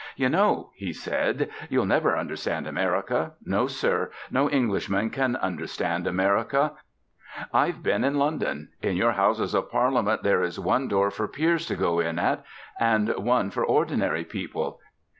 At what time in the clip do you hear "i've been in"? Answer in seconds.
7.53-8.17